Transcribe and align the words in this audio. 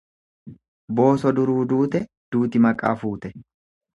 Booso 0.99 1.33
duruu 1.39 1.59
duute 1.73 2.01
duuti 2.37 2.63
maqaa 2.67 2.95
fuute. 3.03 3.35